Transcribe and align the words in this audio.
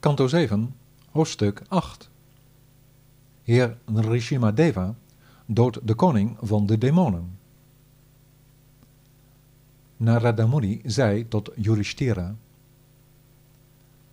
Kanto 0.00 0.28
7, 0.28 0.74
hoofdstuk 1.10 1.62
8. 1.68 2.10
Heer 3.42 3.76
Nrishimadeva 3.84 4.94
doodt 5.46 5.86
de 5.86 5.94
koning 5.94 6.36
van 6.40 6.66
de 6.66 6.78
demonen. 6.78 7.38
Narada 9.96 10.46
Muni 10.46 10.80
zei 10.84 11.28
tot 11.28 11.50
Yudhishthira. 11.56 12.34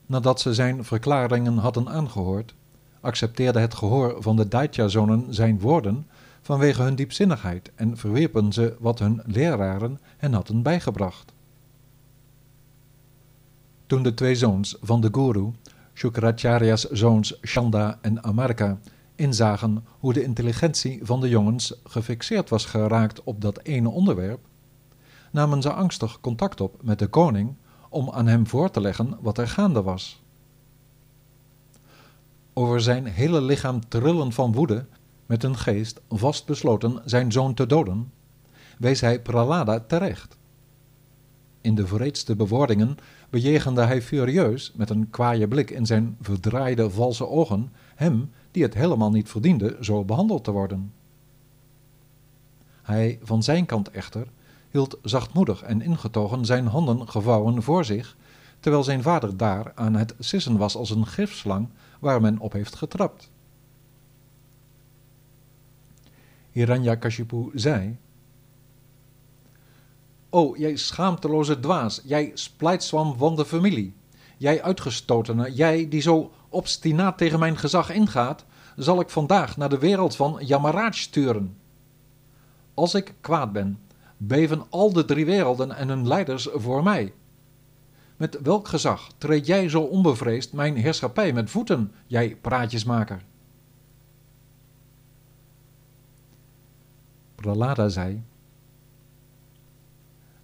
Nadat 0.05 0.41
ze 0.41 0.53
zijn 0.53 0.83
verklaringen 0.83 1.57
hadden 1.57 1.89
aangehoord, 1.89 2.55
accepteerde 3.01 3.59
het 3.59 3.73
gehoor 3.73 4.15
van 4.19 4.35
de 4.35 4.47
Daitya-zonen 4.47 5.33
zijn 5.33 5.59
woorden 5.59 6.07
vanwege 6.41 6.81
hun 6.81 6.95
diepzinnigheid 6.95 7.71
en 7.75 7.97
verwierpen 7.97 8.53
ze 8.53 8.75
wat 8.79 8.99
hun 8.99 9.21
leraren 9.25 9.99
hen 10.17 10.33
hadden 10.33 10.61
bijgebracht. 10.61 11.35
Toen 13.85 14.03
de 14.03 14.13
twee 14.13 14.35
zoons 14.35 14.77
van 14.81 15.01
de 15.01 15.09
guru, 15.11 15.51
Shukracharya's 15.97 16.83
zoons 16.83 17.37
Shanda 17.41 17.99
en 18.01 18.23
Amarka, 18.23 18.79
inzagen 19.15 19.85
hoe 19.99 20.13
de 20.13 20.23
intelligentie 20.23 20.99
van 21.03 21.21
de 21.21 21.29
jongens 21.29 21.81
gefixeerd 21.83 22.49
was 22.49 22.65
geraakt 22.65 23.23
op 23.23 23.41
dat 23.41 23.59
ene 23.63 23.89
onderwerp, 23.89 24.39
namen 25.31 25.61
ze 25.61 25.73
angstig 25.73 26.19
contact 26.19 26.61
op 26.61 26.83
met 26.83 26.99
de 26.99 27.07
koning 27.07 27.55
om 27.89 28.09
aan 28.09 28.27
hem 28.27 28.47
voor 28.47 28.71
te 28.71 28.81
leggen 28.81 29.17
wat 29.21 29.37
er 29.37 29.47
gaande 29.47 29.81
was. 29.81 30.23
Over 32.53 32.81
zijn 32.81 33.05
hele 33.05 33.41
lichaam 33.41 33.87
trillen 33.87 34.31
van 34.31 34.53
woede, 34.53 34.85
met 35.25 35.43
een 35.43 35.57
geest 35.57 36.01
vastbesloten 36.09 37.01
zijn 37.05 37.31
zoon 37.31 37.53
te 37.53 37.65
doden, 37.65 38.11
wees 38.77 39.01
hij 39.01 39.21
Pralada 39.21 39.79
terecht. 39.79 40.36
In 41.67 41.75
de 41.75 41.87
vreedste 41.87 42.35
bewoordingen 42.35 42.97
bejegende 43.29 43.81
hij 43.81 44.01
furieus, 44.01 44.71
met 44.75 44.89
een 44.89 45.09
kwaaie 45.09 45.47
blik 45.47 45.69
in 45.69 45.85
zijn 45.85 46.17
verdraaide 46.21 46.89
valse 46.89 47.27
ogen, 47.27 47.71
hem 47.95 48.31
die 48.51 48.63
het 48.63 48.73
helemaal 48.73 49.11
niet 49.11 49.29
verdiende 49.29 49.77
zo 49.81 50.05
behandeld 50.05 50.43
te 50.43 50.51
worden. 50.51 50.93
Hij 52.81 53.19
van 53.21 53.43
zijn 53.43 53.65
kant 53.65 53.89
echter 53.89 54.27
hield 54.69 54.97
zachtmoedig 55.01 55.61
en 55.61 55.81
ingetogen 55.81 56.45
zijn 56.45 56.67
handen 56.67 57.09
gevouwen 57.09 57.63
voor 57.63 57.85
zich, 57.85 58.15
terwijl 58.59 58.83
zijn 58.83 59.01
vader 59.01 59.37
daar 59.37 59.71
aan 59.75 59.95
het 59.95 60.15
sissen 60.19 60.57
was 60.57 60.75
als 60.75 60.89
een 60.89 61.07
gifslang 61.07 61.67
waar 61.99 62.21
men 62.21 62.39
op 62.39 62.51
heeft 62.51 62.75
getrapt. 62.75 63.31
Hiranyakashipu 66.51 67.51
zei, 67.53 67.97
O, 70.37 70.53
jij 70.57 70.75
schaamteloze 70.75 71.59
dwaas, 71.59 72.01
jij 72.03 72.31
splijtswam 72.33 73.17
van 73.17 73.35
de 73.35 73.45
familie, 73.45 73.93
jij 74.37 74.63
uitgestotene, 74.63 75.53
jij 75.53 75.89
die 75.89 76.01
zo 76.01 76.31
obstinaat 76.49 77.17
tegen 77.17 77.39
mijn 77.39 77.57
gezag 77.57 77.89
ingaat, 77.89 78.45
zal 78.75 78.99
ik 78.99 79.09
vandaag 79.09 79.57
naar 79.57 79.69
de 79.69 79.77
wereld 79.77 80.15
van 80.15 80.39
Yamaraj 80.45 80.91
sturen. 80.91 81.57
Als 82.73 82.93
ik 82.93 83.13
kwaad 83.21 83.51
ben, 83.51 83.79
beven 84.17 84.63
al 84.69 84.93
de 84.93 85.05
drie 85.05 85.25
werelden 85.25 85.71
en 85.71 85.87
hun 85.87 86.07
leiders 86.07 86.47
voor 86.53 86.83
mij. 86.83 87.13
Met 88.17 88.39
welk 88.41 88.67
gezag 88.67 89.11
treed 89.17 89.45
jij 89.45 89.69
zo 89.69 89.81
onbevreesd 89.81 90.53
mijn 90.53 90.75
heerschappij 90.75 91.33
met 91.33 91.49
voeten, 91.49 91.91
jij 92.07 92.37
praatjesmaker? 92.41 93.23
Pralada 97.35 97.89
zei, 97.89 98.23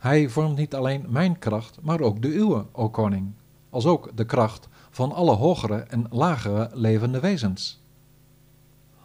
Hij 0.04 0.30
vormt 0.30 0.58
niet 0.58 0.76
alleen 0.76 1.06
mijn 1.10 1.40
kracht, 1.40 1.78
maar 1.82 2.00
ook 2.00 2.22
de 2.22 2.28
uwe, 2.36 2.66
o 2.72 2.90
koning, 2.90 3.34
als 3.70 3.86
ook 3.86 4.12
de 4.16 4.26
kracht 4.26 4.68
van 4.90 5.12
alle 5.12 5.36
hogere 5.36 5.76
en 5.78 6.06
lagere 6.10 6.70
levende 6.74 7.20
wezens. 7.20 7.82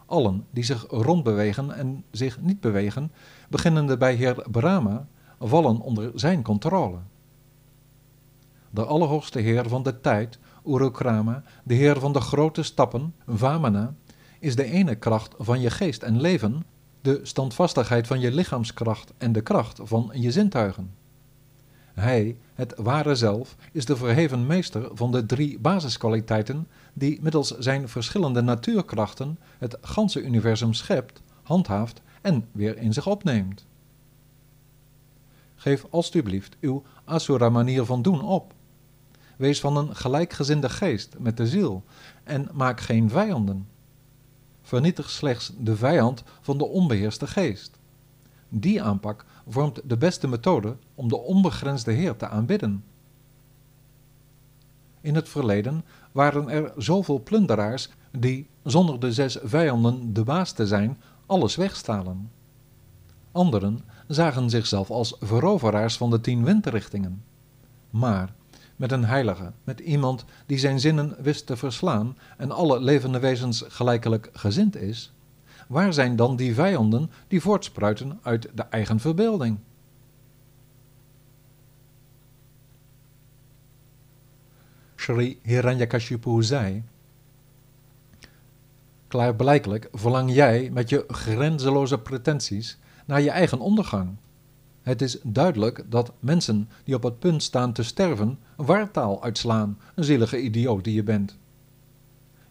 Allen 0.05 0.45
die 0.51 0.63
zich 0.63 0.85
rondbewegen 0.89 1.71
en 1.71 2.03
zich 2.11 2.41
niet 2.41 2.59
bewegen, 2.59 3.11
beginnende 3.49 3.97
bij 3.97 4.13
heer 4.13 4.45
Brahma, 4.51 5.07
vallen 5.39 5.79
onder 5.79 6.11
zijn 6.15 6.41
controle. 6.41 6.97
De 8.69 8.85
Allerhoogste 8.85 9.39
Heer 9.39 9.69
van 9.69 9.83
de 9.83 10.01
tijd, 10.01 10.39
Urukrama, 10.65 11.43
de 11.63 11.73
Heer 11.73 11.99
van 11.99 12.13
de 12.13 12.21
grote 12.21 12.63
stappen, 12.63 13.15
Vamana, 13.27 13.93
is 14.39 14.55
de 14.55 14.65
ene 14.65 14.95
kracht 14.95 15.35
van 15.37 15.59
je 15.59 15.69
geest 15.69 16.03
en 16.03 16.21
leven, 16.21 16.65
de 17.09 17.19
standvastigheid 17.23 18.07
van 18.07 18.19
je 18.19 18.31
lichaamskracht 18.31 19.13
en 19.17 19.31
de 19.31 19.41
kracht 19.41 19.79
van 19.83 20.09
je 20.13 20.31
zintuigen. 20.31 20.93
Hij, 21.93 22.37
het 22.53 22.73
ware 22.77 23.15
zelf, 23.15 23.55
is 23.71 23.85
de 23.85 23.95
verheven 23.95 24.45
meester 24.45 24.89
van 24.93 25.11
de 25.11 25.25
drie 25.25 25.59
basiskwaliteiten 25.59 26.67
die 26.93 27.19
middels 27.21 27.57
zijn 27.57 27.89
verschillende 27.89 28.41
natuurkrachten 28.41 29.39
het 29.57 29.77
ganse 29.81 30.21
universum 30.21 30.73
schept, 30.73 31.21
handhaaft 31.43 32.01
en 32.21 32.47
weer 32.51 32.77
in 32.77 32.93
zich 32.93 33.07
opneemt. 33.07 33.65
Geef 35.55 35.85
alstublieft 35.89 36.57
uw 36.59 36.83
asura 37.05 37.49
manier 37.49 37.85
van 37.85 38.01
doen 38.01 38.21
op. 38.21 38.53
Wees 39.37 39.59
van 39.59 39.77
een 39.77 39.95
gelijkgezinde 39.95 40.69
geest 40.69 41.15
met 41.19 41.37
de 41.37 41.47
ziel 41.47 41.83
en 42.23 42.49
maak 42.53 42.79
geen 42.79 43.09
vijanden. 43.09 43.67
Vernietig 44.69 45.09
slechts 45.09 45.51
de 45.57 45.75
vijand 45.75 46.23
van 46.41 46.57
de 46.57 46.65
onbeheerste 46.65 47.27
geest. 47.27 47.79
Die 48.49 48.83
aanpak 48.83 49.25
vormt 49.47 49.81
de 49.83 49.97
beste 49.97 50.27
methode 50.27 50.77
om 50.95 51.07
de 51.07 51.17
onbegrensde 51.17 51.91
Heer 51.91 52.15
te 52.15 52.27
aanbidden. 52.27 52.83
In 55.01 55.15
het 55.15 55.29
verleden 55.29 55.83
waren 56.11 56.49
er 56.49 56.73
zoveel 56.77 57.23
plunderaars 57.23 57.89
die, 58.11 58.47
zonder 58.63 58.99
de 58.99 59.13
zes 59.13 59.37
vijanden 59.43 60.13
de 60.13 60.23
baas 60.23 60.51
te 60.51 60.67
zijn, 60.67 60.97
alles 61.25 61.55
wegstalen. 61.55 62.31
Anderen 63.31 63.83
zagen 64.07 64.49
zichzelf 64.49 64.89
als 64.89 65.15
veroveraars 65.19 65.97
van 65.97 66.09
de 66.09 66.21
tien 66.21 66.43
windrichtingen. 66.43 67.23
Maar 67.89 68.33
met 68.79 68.91
een 68.91 69.05
heilige, 69.05 69.51
met 69.63 69.79
iemand 69.79 70.25
die 70.45 70.57
zijn 70.57 70.79
zinnen 70.79 71.15
wist 71.21 71.45
te 71.45 71.57
verslaan 71.57 72.17
en 72.37 72.51
alle 72.51 72.79
levende 72.79 73.19
wezens 73.19 73.63
gelijkelijk 73.67 74.29
gezind 74.33 74.75
is, 74.75 75.11
waar 75.67 75.93
zijn 75.93 76.15
dan 76.15 76.35
die 76.35 76.53
vijanden 76.53 77.11
die 77.27 77.41
voortspruiten 77.41 78.19
uit 78.21 78.49
de 78.53 78.63
eigen 78.63 78.99
verbeelding? 78.99 79.57
Sri 84.95 85.39
Hiranyakashipu 85.43 86.43
zei, 86.43 86.83
Klaarblijkelijk 89.07 89.87
verlang 89.91 90.33
jij 90.33 90.69
met 90.73 90.89
je 90.89 91.05
grenzeloze 91.07 91.99
pretenties 91.99 92.77
naar 93.05 93.21
je 93.21 93.29
eigen 93.29 93.59
ondergang. 93.59 94.15
Het 94.81 95.01
is 95.01 95.17
duidelijk 95.23 95.85
dat 95.89 96.11
mensen 96.19 96.69
die 96.83 96.95
op 96.95 97.03
het 97.03 97.19
punt 97.19 97.43
staan 97.43 97.73
te 97.73 97.83
sterven 97.83 98.39
wartaal 98.55 99.23
uitslaan, 99.23 99.77
een 99.95 100.03
zielige 100.03 100.41
idioot 100.41 100.83
die 100.83 100.93
je 100.93 101.03
bent. 101.03 101.37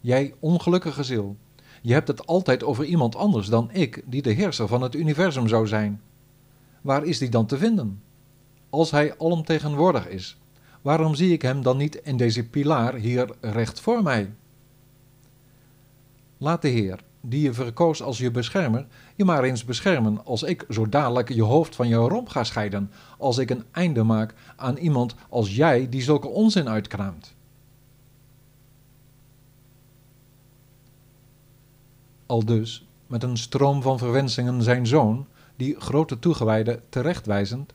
Jij 0.01 0.33
ongelukkige 0.39 1.03
ziel, 1.03 1.37
je 1.81 1.93
hebt 1.93 2.07
het 2.07 2.27
altijd 2.27 2.63
over 2.63 2.85
iemand 2.85 3.15
anders 3.15 3.47
dan 3.47 3.69
ik, 3.71 4.03
die 4.05 4.21
de 4.21 4.31
heerser 4.31 4.67
van 4.67 4.81
het 4.81 4.95
universum 4.95 5.47
zou 5.47 5.67
zijn. 5.67 6.01
Waar 6.81 7.03
is 7.03 7.17
die 7.17 7.29
dan 7.29 7.45
te 7.45 7.57
vinden? 7.57 8.01
Als 8.69 8.91
hij 8.91 9.17
alomtegenwoordig 9.17 10.07
is, 10.07 10.37
waarom 10.81 11.15
zie 11.15 11.33
ik 11.33 11.41
hem 11.41 11.61
dan 11.61 11.77
niet 11.77 11.95
in 11.95 12.17
deze 12.17 12.47
pilaar 12.47 12.93
hier 12.93 13.29
recht 13.41 13.79
voor 13.79 14.03
mij? 14.03 14.33
Laat 16.37 16.61
de 16.61 16.67
Heer, 16.67 16.99
die 17.21 17.41
je 17.41 17.53
verkoos 17.53 18.01
als 18.01 18.17
je 18.17 18.31
beschermer, 18.31 18.87
je 19.15 19.25
maar 19.25 19.43
eens 19.43 19.65
beschermen 19.65 20.25
als 20.25 20.43
ik 20.43 20.65
zo 20.69 20.89
dadelijk 20.89 21.29
je 21.29 21.43
hoofd 21.43 21.75
van 21.75 21.87
je 21.87 21.95
romp 21.95 22.29
ga 22.29 22.43
scheiden, 22.43 22.91
als 23.17 23.37
ik 23.37 23.49
een 23.49 23.63
einde 23.71 24.03
maak 24.03 24.33
aan 24.55 24.77
iemand 24.77 25.15
als 25.29 25.55
jij 25.55 25.89
die 25.89 26.01
zulke 26.01 26.27
onzin 26.27 26.69
uitkraamt. 26.69 27.35
Al 32.25 32.45
dus, 32.45 32.87
met 33.07 33.23
een 33.23 33.37
stroom 33.37 33.81
van 33.81 33.97
verwensingen 33.97 34.63
zijn 34.63 34.87
zoon, 34.87 35.27
die 35.55 35.75
grote 35.79 36.19
toegewijde 36.19 36.81
terechtwijzend, 36.89 37.73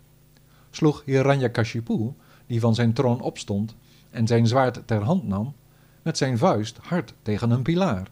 sloeg 0.70 1.02
Hiranyakashipu, 1.04 2.12
die 2.46 2.60
van 2.60 2.74
zijn 2.74 2.92
troon 2.92 3.20
opstond 3.20 3.74
en 4.10 4.26
zijn 4.26 4.46
zwaard 4.46 4.86
ter 4.86 5.02
hand 5.02 5.26
nam, 5.26 5.54
met 6.02 6.16
zijn 6.16 6.38
vuist 6.38 6.78
hard 6.80 7.14
tegen 7.22 7.50
een 7.50 7.62
pilaar. 7.62 8.10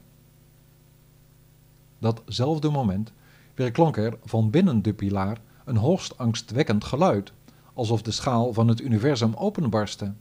Datzelfde 2.02 2.70
moment 2.70 3.12
weerklonk 3.54 3.96
er 3.96 4.19
van 4.25 4.50
binnen 4.50 4.82
de 4.82 4.94
pilaar 4.94 5.40
een 5.64 5.76
hoogst 5.76 6.19
angstwekkend 6.19 6.84
geluid, 6.84 7.32
alsof 7.75 8.02
de 8.02 8.10
schaal 8.10 8.52
van 8.52 8.69
het 8.69 8.81
universum 8.81 9.34
openbarstte. 9.34 10.12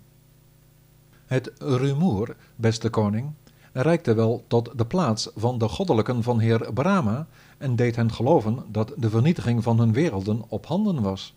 Het 1.26 1.52
rumoer, 1.58 2.36
beste 2.56 2.90
koning, 2.90 3.32
reikte 3.74 4.14
wel 4.14 4.44
tot 4.48 4.78
de 4.78 4.86
plaats 4.86 5.30
van 5.36 5.58
de 5.58 5.68
goddelijken 5.68 6.24
van 6.24 6.40
heer 6.40 6.74
Brahma 6.74 7.28
en 7.58 7.76
deed 7.76 7.96
hen 7.96 8.12
geloven 8.12 8.64
dat 8.68 8.94
de 8.98 9.10
vernietiging 9.10 9.64
van 9.64 9.80
hun 9.80 9.94
werelden 9.94 10.44
op 10.48 10.66
handen 10.66 11.02
was. 11.02 11.36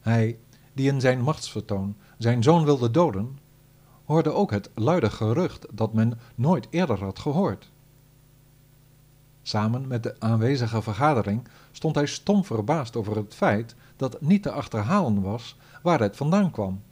Hij, 0.00 0.38
die 0.72 0.92
in 0.92 1.00
zijn 1.00 1.20
machtsvertoon 1.20 1.96
zijn 2.18 2.42
zoon 2.42 2.64
wilde 2.64 2.90
doden, 2.90 3.38
hoorde 4.04 4.32
ook 4.32 4.50
het 4.50 4.70
luide 4.74 5.10
gerucht 5.10 5.66
dat 5.72 5.92
men 5.92 6.18
nooit 6.34 6.66
eerder 6.70 6.98
had 7.04 7.18
gehoord. 7.18 7.70
Samen 9.50 9.86
met 9.86 10.02
de 10.02 10.14
aanwezige 10.18 10.82
vergadering 10.82 11.48
stond 11.72 11.94
hij 11.94 12.06
stom 12.06 12.44
verbaasd 12.44 12.96
over 12.96 13.16
het 13.16 13.34
feit 13.34 13.74
dat 13.96 14.20
niet 14.20 14.42
te 14.42 14.50
achterhalen 14.50 15.22
was 15.22 15.56
waar 15.82 16.00
het 16.00 16.16
vandaan 16.16 16.50
kwam. 16.50 16.82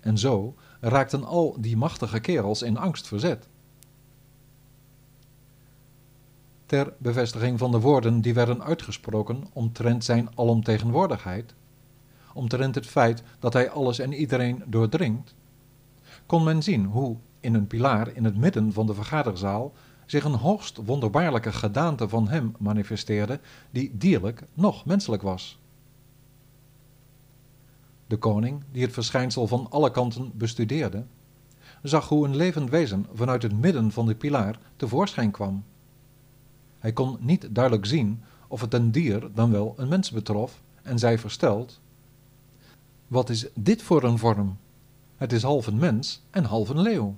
En 0.00 0.18
zo 0.18 0.54
raakten 0.80 1.24
al 1.24 1.56
die 1.58 1.76
machtige 1.76 2.20
kerels 2.20 2.62
in 2.62 2.76
angst 2.76 3.06
verzet. 3.06 3.48
Ter 6.66 6.92
bevestiging 6.98 7.58
van 7.58 7.70
de 7.70 7.80
woorden 7.80 8.20
die 8.20 8.34
werden 8.34 8.62
uitgesproken 8.62 9.44
omtrent 9.52 10.04
zijn 10.04 10.28
alomtegenwoordigheid, 10.34 11.54
omtrent 12.34 12.74
het 12.74 12.86
feit 12.86 13.22
dat 13.38 13.52
hij 13.52 13.70
alles 13.70 13.98
en 13.98 14.12
iedereen 14.12 14.62
doordringt, 14.66 15.34
kon 16.26 16.44
men 16.44 16.62
zien 16.62 16.84
hoe 16.84 17.16
in 17.40 17.54
een 17.54 17.66
pilaar 17.66 18.08
in 18.14 18.24
het 18.24 18.36
midden 18.36 18.72
van 18.72 18.86
de 18.86 18.94
vergaderzaal 18.94 19.72
zich 20.06 20.24
een 20.24 20.34
hoogst 20.34 20.76
wonderbaarlijke 20.84 21.52
gedaante 21.52 22.08
van 22.08 22.28
hem 22.28 22.54
manifesteerde, 22.58 23.40
die 23.70 23.96
dierlijk 23.96 24.44
nog 24.54 24.84
menselijk 24.84 25.22
was. 25.22 25.58
De 28.06 28.16
koning, 28.16 28.62
die 28.72 28.82
het 28.82 28.92
verschijnsel 28.92 29.46
van 29.46 29.66
alle 29.70 29.90
kanten 29.90 30.30
bestudeerde, 30.34 31.04
zag 31.82 32.08
hoe 32.08 32.26
een 32.26 32.36
levend 32.36 32.70
wezen 32.70 33.06
vanuit 33.12 33.42
het 33.42 33.60
midden 33.60 33.92
van 33.92 34.06
de 34.06 34.14
pilaar 34.14 34.58
tevoorschijn 34.76 35.30
kwam. 35.30 35.64
Hij 36.78 36.92
kon 36.92 37.16
niet 37.20 37.48
duidelijk 37.50 37.86
zien 37.86 38.22
of 38.48 38.60
het 38.60 38.74
een 38.74 38.90
dier 38.90 39.28
dan 39.34 39.50
wel 39.50 39.74
een 39.76 39.88
mens 39.88 40.10
betrof 40.10 40.60
en 40.82 40.98
zei 40.98 41.18
versteld: 41.18 41.80
Wat 43.06 43.30
is 43.30 43.46
dit 43.54 43.82
voor 43.82 44.02
een 44.02 44.18
vorm? 44.18 44.56
Het 45.16 45.32
is 45.32 45.42
half 45.42 45.66
een 45.66 45.78
mens 45.78 46.22
en 46.30 46.44
half 46.44 46.68
een 46.68 46.80
leeuw. 46.80 47.16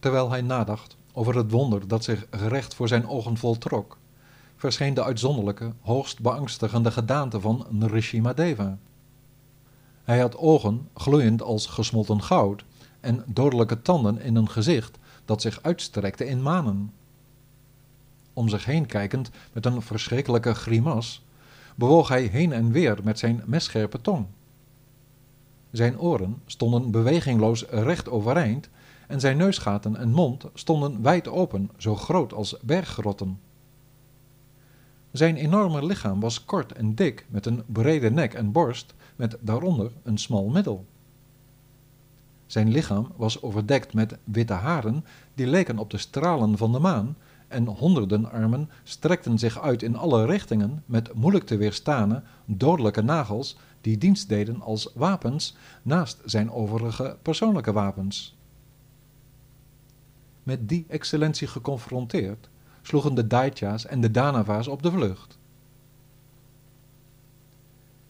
Terwijl 0.00 0.30
hij 0.30 0.40
nadacht 0.40 0.96
over 1.12 1.36
het 1.36 1.50
wonder 1.50 1.88
dat 1.88 2.04
zich 2.04 2.26
gerecht 2.30 2.74
voor 2.74 2.88
zijn 2.88 3.08
ogen 3.08 3.36
voltrok, 3.36 3.98
verscheen 4.56 4.94
de 4.94 5.04
uitzonderlijke, 5.04 5.72
hoogst 5.80 6.20
beangstigende 6.20 6.90
gedaante 6.90 7.40
van 7.40 7.66
Nrishimadeva. 7.68 8.78
Hij 10.04 10.20
had 10.20 10.36
ogen 10.36 10.88
gloeiend 10.94 11.42
als 11.42 11.66
gesmolten 11.66 12.22
goud 12.22 12.64
en 13.00 13.24
dodelijke 13.26 13.82
tanden 13.82 14.20
in 14.20 14.36
een 14.36 14.48
gezicht 14.48 14.98
dat 15.24 15.42
zich 15.42 15.62
uitstrekte 15.62 16.26
in 16.26 16.42
manen. 16.42 16.92
Om 18.32 18.48
zich 18.48 18.64
heen 18.64 18.86
kijkend 18.86 19.30
met 19.52 19.66
een 19.66 19.82
verschrikkelijke 19.82 20.54
grimas, 20.54 21.24
bewoog 21.74 22.08
hij 22.08 22.22
heen 22.22 22.52
en 22.52 22.72
weer 22.72 22.98
met 23.02 23.18
zijn 23.18 23.42
messcherpe 23.46 24.00
tong. 24.00 24.26
Zijn 25.70 26.00
oren 26.00 26.42
stonden 26.46 26.90
bewegingloos 26.90 27.64
recht 27.64 28.08
overeind 28.08 28.68
en 29.08 29.20
zijn 29.20 29.36
neusgaten 29.36 29.96
en 29.96 30.10
mond 30.10 30.44
stonden 30.54 31.02
wijd 31.02 31.28
open, 31.28 31.70
zo 31.76 31.96
groot 31.96 32.32
als 32.32 32.56
berggrotten. 32.62 33.40
Zijn 35.10 35.36
enorme 35.36 35.86
lichaam 35.86 36.20
was 36.20 36.44
kort 36.44 36.72
en 36.72 36.94
dik, 36.94 37.26
met 37.28 37.46
een 37.46 37.62
brede 37.66 38.10
nek 38.10 38.34
en 38.34 38.52
borst, 38.52 38.94
met 39.16 39.36
daaronder 39.40 39.92
een 40.02 40.18
smal 40.18 40.48
middel. 40.48 40.86
Zijn 42.46 42.70
lichaam 42.70 43.12
was 43.16 43.42
overdekt 43.42 43.94
met 43.94 44.18
witte 44.24 44.52
haren, 44.52 45.04
die 45.34 45.46
leken 45.46 45.78
op 45.78 45.90
de 45.90 45.98
stralen 45.98 46.56
van 46.56 46.72
de 46.72 46.78
maan, 46.78 47.16
en 47.50 47.66
honderden 47.66 48.30
armen 48.30 48.70
strekten 48.82 49.38
zich 49.38 49.60
uit 49.60 49.82
in 49.82 49.96
alle 49.96 50.26
richtingen 50.26 50.82
met 50.86 51.14
moeilijk 51.14 51.44
te 51.44 51.56
weerstane 51.56 52.22
dodelijke 52.44 53.02
nagels 53.02 53.56
die 53.80 53.98
dienst 53.98 54.28
deden 54.28 54.60
als 54.60 54.90
wapens 54.94 55.56
naast 55.82 56.20
zijn 56.24 56.50
overige 56.50 57.16
persoonlijke 57.22 57.72
wapens. 57.72 58.36
Met 60.42 60.68
die 60.68 60.84
excellentie 60.88 61.46
geconfronteerd, 61.46 62.48
sloegen 62.82 63.14
de 63.14 63.26
Daitya's 63.26 63.86
en 63.86 64.00
de 64.00 64.10
Danava's 64.10 64.68
op 64.68 64.82
de 64.82 64.90
vlucht. 64.90 65.38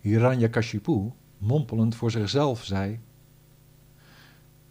Hiranyakashipu, 0.01 1.13
mompelend 1.39 1.95
voor 1.95 2.11
zichzelf, 2.11 2.65
zei: 2.65 3.01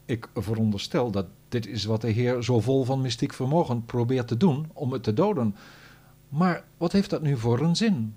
Ik 0.10 0.30
veronderstel 0.36 1.12
dat 1.12 1.26
dit 1.50 1.68
is 1.68 1.86
wat 1.86 2.02
de 2.02 2.10
Heer 2.10 2.44
zo 2.44 2.60
vol 2.60 2.84
van 2.84 3.02
mystiek 3.02 3.34
vermogen 3.34 3.86
probeert 3.86 4.28
te 4.28 4.38
doen 4.38 4.70
om 4.74 4.92
het 4.92 5.04
te 5.04 5.14
doden. 5.14 5.56
Maar 6.30 6.64
wat 6.78 6.92
heeft 6.92 7.10
dat 7.10 7.22
nu 7.22 7.38
voor 7.38 7.60
een 7.60 7.76
zin? 7.76 8.16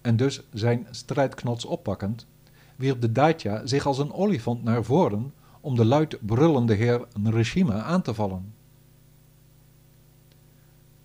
En 0.00 0.16
dus 0.16 0.42
zijn 0.52 0.86
strijdknots 0.90 1.64
oppakkend, 1.64 2.26
wierp 2.76 3.00
de 3.00 3.12
Daitya 3.12 3.66
zich 3.66 3.86
als 3.86 3.98
een 3.98 4.12
olifant 4.12 4.62
naar 4.62 4.84
voren 4.84 5.32
om 5.60 5.76
de 5.76 5.84
luid 5.84 6.18
brullende 6.26 6.74
heer 6.74 7.06
Nrishima 7.18 7.82
aan 7.82 8.02
te 8.02 8.14
vallen. 8.14 8.54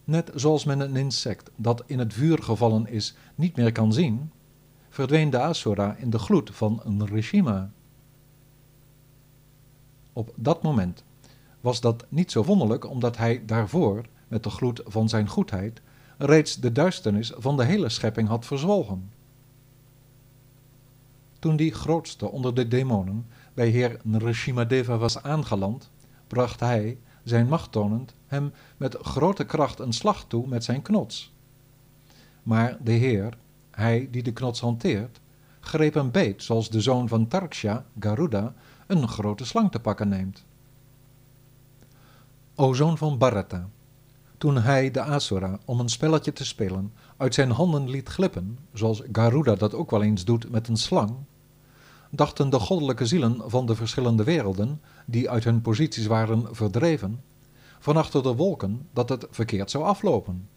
Net 0.04 0.31
zoals 0.36 0.64
men 0.64 0.80
een 0.80 0.96
insect 0.96 1.52
dat 1.56 1.84
in 1.86 2.00
het 2.00 2.14
vuur 2.14 2.44
gevallen 2.44 2.88
is 2.88 3.16
niet 3.36 3.56
meer 3.56 3.72
kan 3.72 3.94
zien, 3.94 4.31
verdween 4.90 5.30
de 5.30 5.40
Asura 5.40 5.96
in 5.96 6.10
de 6.10 6.20
gloed 6.20 6.50
van 6.54 6.81
Nrishima. 6.86 7.72
Op 10.13 10.33
dat 10.36 10.63
moment 10.63 11.04
was 11.62 11.81
dat 11.81 12.06
niet 12.10 12.31
zo 12.31 12.44
wonderlijk, 12.44 12.89
omdat 12.89 13.18
hij 13.18 13.45
daarvoor, 13.45 14.06
met 14.27 14.44
de 14.44 14.50
gloed 14.50 14.81
van 14.86 15.10
zijn 15.10 15.27
goedheid, 15.27 15.81
reeds 16.18 16.60
de 16.60 16.71
duisternis 16.71 17.31
van 17.38 17.57
de 17.57 17.63
hele 17.63 17.89
schepping 17.89 18.27
had 18.27 18.45
verzwolgen. 18.45 19.12
Toen 21.39 21.56
die 21.56 21.74
grootste 21.74 22.31
onder 22.31 22.54
de 22.54 22.68
demonen 22.68 23.25
bij 23.54 23.68
heer 23.68 24.00
Nrsimhadeva 24.04 24.98
was 24.98 25.24
aangeland, 25.24 25.89
bracht 26.27 26.60
hij, 26.60 26.98
zijn 27.24 27.48
macht 27.48 27.71
tonend, 27.71 28.15
hem 28.27 28.54
met 28.77 28.98
grote 29.01 29.44
kracht 29.44 29.80
een 29.80 29.94
slag 29.94 30.25
toe 30.27 30.48
met 30.48 30.63
zijn 30.63 30.81
knots. 30.81 31.33
Maar 32.44 32.77
de 32.83 32.92
heer, 32.92 33.38
hij 33.71 34.07
die 34.12 34.24
de 34.24 34.33
knots 34.33 34.60
hanteert, 34.60 35.19
greep 35.60 35.94
hem 35.94 36.12
beet 36.12 36.44
zoals 36.44 36.69
de 36.69 36.81
zoon 36.81 37.07
van 37.07 37.27
Tarksha, 37.27 37.86
Garuda, 38.00 38.54
een 38.98 39.07
grote 39.07 39.45
slang 39.45 39.72
te 39.72 39.80
pakken 39.80 40.07
neemt. 40.07 40.45
O 42.56 42.74
zoon 42.74 42.98
van 42.98 43.18
Bharata, 43.18 43.69
toen 44.38 44.57
hij 44.57 44.92
de 44.92 45.01
Asura 45.01 45.60
om 45.66 45.80
een 45.80 45.90
spelletje 45.90 46.34
te 46.34 46.45
spelen 46.45 46.94
uit 47.18 47.34
zijn 47.34 47.51
handen 47.51 47.90
liet 47.90 48.10
glippen, 48.10 48.57
zoals 48.74 49.01
Garuda 49.12 49.56
dat 49.56 49.74
ook 49.74 49.92
wel 49.92 50.04
eens 50.04 50.25
doet 50.25 50.51
met 50.51 50.68
een 50.68 50.77
slang, 50.77 51.15
dachten 52.10 52.50
de 52.50 52.60
goddelijke 52.60 53.06
zielen 53.06 53.41
van 53.46 53.65
de 53.65 53.75
verschillende 53.75 54.24
werelden, 54.24 54.82
die 55.06 55.29
uit 55.29 55.44
hun 55.44 55.62
posities 55.62 56.06
waren 56.06 56.56
verdreven, 56.56 57.24
van 57.79 57.98
achter 57.98 58.24
de 58.24 58.36
wolken 58.36 58.88
dat 58.94 59.10
het 59.10 59.27
verkeerd 59.29 59.72
zou 59.72 59.84
aflopen. 59.84 60.48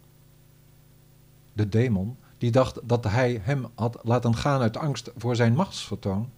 De 1.53 1.69
demon, 1.69 2.17
die 2.39 2.51
dacht 2.51 2.81
dat 2.83 3.05
hij 3.05 3.41
hem 3.43 3.67
had 3.75 3.99
laten 4.03 4.37
gaan 4.37 4.61
uit 4.61 4.77
angst 4.77 5.13
voor 5.17 5.37
zijn 5.37 5.55
machtsvertoon, 5.55 6.31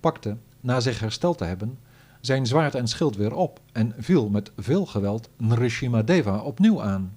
pakte, 0.00 0.36
na 0.60 0.80
zich 0.80 1.00
hersteld 1.00 1.38
te 1.38 1.44
hebben, 1.44 1.78
zijn 2.20 2.46
zwaard 2.46 2.74
en 2.74 2.88
schild 2.88 3.16
weer 3.16 3.34
op 3.34 3.60
en 3.72 3.94
viel 3.98 4.28
met 4.28 4.52
veel 4.56 4.86
geweld 4.86 5.28
Nrishimadeva 5.36 6.38
opnieuw 6.38 6.82
aan. 6.82 7.16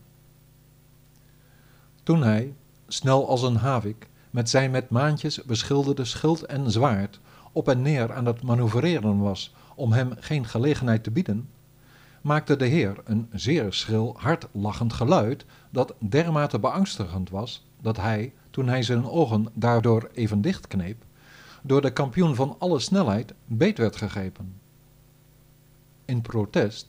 Toen 2.04 2.24
hij, 2.24 2.54
snel 2.88 3.28
als 3.28 3.42
een 3.42 3.56
havik, 3.56 4.10
met 4.30 4.50
zijn 4.50 4.72
met 4.72 4.90
maantjes 4.90 5.44
beschilderde 5.44 6.06
schild 6.06 6.46
en 6.46 6.72
zwaard 6.72 7.20
op 7.52 7.70
en 7.70 7.82
neer 7.82 8.14
aan 8.14 8.26
het 8.26 8.42
manoeuvreren 8.42 9.20
was 9.20 9.54
om 9.76 9.92
hem 9.92 10.12
geen 10.20 10.46
gelegenheid 10.46 11.04
te 11.04 11.12
bieden, 11.12 11.50
maakte 12.22 12.56
de 12.56 12.66
heer 12.66 12.96
een 13.04 13.30
zeer 13.32 13.74
schril, 13.74 14.16
hardlachend 14.18 14.94
geluid 14.94 15.46
dat 15.70 15.94
dermate 16.00 16.60
beangstigend 16.60 17.30
was 17.30 17.66
dat 17.82 17.98
hij, 17.98 18.34
toen 18.50 18.68
hij 18.68 18.84
zijn 18.84 19.06
ogen 19.06 19.48
daardoor 19.54 20.10
even 20.14 20.42
dichtkneep, 20.42 21.04
door 21.62 21.82
de 21.82 21.94
kampioen 21.94 22.36
van 22.36 22.56
alle 22.60 22.80
snelheid 22.80 23.34
beet 23.46 23.78
werd 23.78 23.96
gegrepen. 23.96 24.54
In 26.06 26.22
protest 26.22 26.88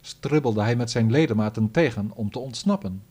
stribbelde 0.00 0.62
hij 0.62 0.76
met 0.76 0.90
zijn 0.90 1.10
ledematen 1.10 1.70
tegen 1.70 2.10
om 2.14 2.30
te 2.30 2.38
ontsnappen. 2.38 3.02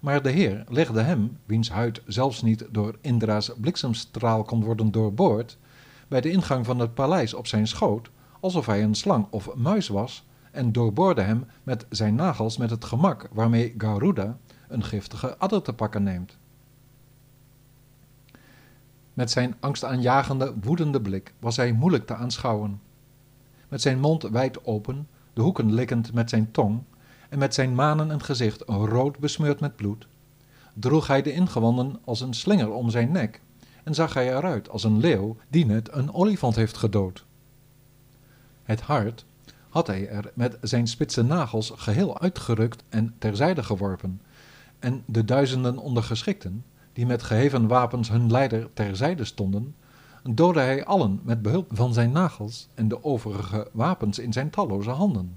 Maar 0.00 0.22
de 0.22 0.30
heer 0.30 0.64
legde 0.68 1.00
hem, 1.00 1.38
wiens 1.44 1.70
huid 1.70 2.02
zelfs 2.06 2.42
niet 2.42 2.66
door 2.70 2.98
Indra's 3.00 3.52
bliksemstraal 3.60 4.42
kon 4.42 4.64
worden 4.64 4.90
doorboord, 4.90 5.58
bij 6.08 6.20
de 6.20 6.30
ingang 6.30 6.66
van 6.66 6.78
het 6.78 6.94
paleis 6.94 7.34
op 7.34 7.46
zijn 7.46 7.66
schoot, 7.66 8.10
alsof 8.40 8.66
hij 8.66 8.82
een 8.82 8.94
slang 8.94 9.26
of 9.30 9.54
muis 9.54 9.88
was, 9.88 10.24
en 10.50 10.72
doorboorde 10.72 11.22
hem 11.22 11.46
met 11.62 11.86
zijn 11.88 12.14
nagels 12.14 12.56
met 12.56 12.70
het 12.70 12.84
gemak 12.84 13.28
waarmee 13.32 13.74
Garuda 13.78 14.38
een 14.68 14.84
giftige 14.84 15.36
adder 15.36 15.62
te 15.62 15.72
pakken 15.72 16.02
neemt. 16.02 16.38
Met 19.20 19.30
zijn 19.30 19.54
angstaanjagende, 19.60 20.54
woedende 20.60 21.00
blik 21.00 21.34
was 21.38 21.56
hij 21.56 21.72
moeilijk 21.72 22.06
te 22.06 22.14
aanschouwen. 22.14 22.80
Met 23.68 23.80
zijn 23.80 24.00
mond 24.00 24.22
wijd 24.22 24.64
open, 24.64 25.08
de 25.32 25.40
hoeken 25.40 25.72
likkend 25.72 26.12
met 26.12 26.30
zijn 26.30 26.50
tong 26.50 26.82
en 27.28 27.38
met 27.38 27.54
zijn 27.54 27.74
manen 27.74 28.10
en 28.10 28.22
gezicht 28.22 28.62
rood 28.66 29.18
besmeurd 29.18 29.60
met 29.60 29.76
bloed, 29.76 30.06
droeg 30.74 31.06
hij 31.06 31.22
de 31.22 31.32
ingewanden 31.32 31.98
als 32.04 32.20
een 32.20 32.34
slinger 32.34 32.70
om 32.70 32.90
zijn 32.90 33.12
nek 33.12 33.40
en 33.84 33.94
zag 33.94 34.14
hij 34.14 34.36
eruit 34.36 34.68
als 34.68 34.84
een 34.84 34.98
leeuw 34.98 35.36
die 35.48 35.66
net 35.66 35.92
een 35.92 36.14
olifant 36.14 36.56
heeft 36.56 36.76
gedood. 36.76 37.24
Het 38.62 38.80
hart 38.80 39.24
had 39.68 39.86
hij 39.86 40.08
er 40.08 40.32
met 40.34 40.58
zijn 40.60 40.86
spitse 40.86 41.22
nagels 41.22 41.72
geheel 41.76 42.20
uitgerukt 42.20 42.84
en 42.88 43.14
terzijde 43.18 43.62
geworpen, 43.62 44.20
en 44.78 45.02
de 45.06 45.24
duizenden 45.24 45.78
ondergeschikten, 45.78 46.64
die 46.92 47.06
met 47.06 47.22
geheven 47.22 47.66
wapens 47.66 48.08
hun 48.08 48.30
leider 48.30 48.72
terzijde 48.72 49.24
stonden, 49.24 49.74
doodde 50.30 50.60
hij 50.60 50.84
allen 50.84 51.20
met 51.22 51.42
behulp 51.42 51.70
van 51.72 51.92
zijn 51.92 52.12
nagels 52.12 52.68
en 52.74 52.88
de 52.88 53.04
overige 53.04 53.68
wapens 53.72 54.18
in 54.18 54.32
zijn 54.32 54.50
talloze 54.50 54.90
handen. 54.90 55.34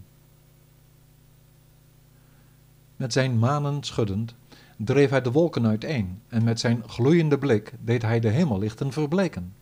Met 2.95 3.13
zijn 3.13 3.39
manen 3.39 3.83
schuddend 3.83 4.35
dreef 4.77 5.09
hij 5.09 5.21
de 5.21 5.31
wolken 5.31 5.65
uiteen 5.65 6.21
en 6.27 6.43
met 6.43 6.59
zijn 6.59 6.83
gloeiende 6.87 7.37
blik 7.37 7.73
deed 7.79 8.01
hij 8.01 8.19
de 8.19 8.29
hemellichten 8.29 8.91
verbleken. 8.91 9.53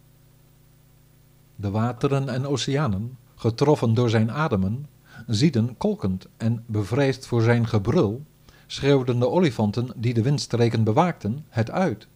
De 1.56 1.70
wateren 1.70 2.30
en 2.30 2.48
oceanen, 2.48 3.18
getroffen 3.36 3.94
door 3.94 4.10
zijn 4.10 4.32
ademen, 4.32 4.88
zieden 5.28 5.78
kolkend 5.78 6.28
en 6.38 6.64
bevreesd 6.66 7.28
voor 7.28 7.42
zijn 7.42 7.68
gebrul, 7.68 8.26
schreeuwden 8.72 9.20
de 9.20 9.30
olifanten 9.30 9.90
die 9.96 10.14
de 10.14 10.22
windstreken 10.22 10.84
bewaakten 10.84 11.46
het 11.50 11.72
uit. 11.72 12.08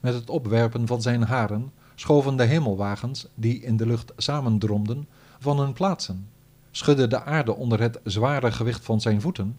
Met 0.00 0.14
het 0.14 0.30
opwerpen 0.30 0.86
van 0.86 1.02
zijn 1.02 1.22
haren 1.22 1.72
schoven 1.94 2.36
de 2.36 2.44
hemelwagens, 2.44 3.26
die 3.34 3.60
in 3.60 3.76
de 3.76 3.86
lucht 3.86 4.12
samendromden, 4.16 5.08
van 5.38 5.58
hun 5.58 5.72
plaatsen, 5.72 6.28
schudde 6.70 7.06
de 7.06 7.22
aarde 7.22 7.54
onder 7.54 7.80
het 7.80 8.00
zware 8.04 8.52
gewicht 8.52 8.84
van 8.84 9.00
zijn 9.00 9.20
voeten, 9.20 9.58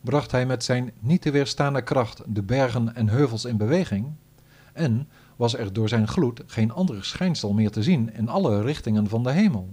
bracht 0.00 0.30
hij 0.30 0.46
met 0.46 0.64
zijn 0.64 0.92
niet 1.00 1.22
te 1.22 1.30
weerstaande 1.30 1.82
kracht 1.82 2.22
de 2.26 2.42
bergen 2.42 2.94
en 2.94 3.08
heuvels 3.08 3.44
in 3.44 3.56
beweging, 3.56 4.12
en 4.72 5.08
was 5.36 5.54
er 5.54 5.72
door 5.72 5.88
zijn 5.88 6.08
gloed 6.08 6.42
geen 6.46 6.72
ander 6.72 7.04
schijnsel 7.04 7.52
meer 7.52 7.70
te 7.70 7.82
zien 7.82 8.14
in 8.14 8.28
alle 8.28 8.62
richtingen 8.62 9.08
van 9.08 9.22
de 9.22 9.32
hemel. 9.32 9.68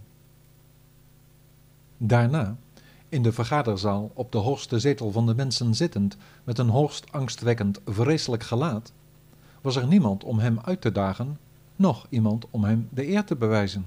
Daarna, 1.97 2.57
in 3.15 3.21
de 3.21 3.31
vergaderzaal 3.31 4.11
op 4.13 4.31
de 4.31 4.37
hoogste 4.37 4.79
zetel 4.79 5.11
van 5.11 5.25
de 5.25 5.35
mensen 5.35 5.75
zittend, 5.75 6.17
met 6.43 6.57
een 6.57 6.69
hoogst 6.69 7.11
angstwekkend, 7.11 7.79
vreselijk 7.85 8.43
gelaat, 8.43 8.91
was 9.61 9.75
er 9.75 9.87
niemand 9.87 10.23
om 10.23 10.39
hem 10.39 10.59
uit 10.61 10.81
te 10.81 10.91
dagen, 10.91 11.37
noch 11.75 12.05
iemand 12.09 12.45
om 12.49 12.63
hem 12.63 12.87
de 12.91 13.07
eer 13.07 13.23
te 13.23 13.35
bewijzen. 13.35 13.85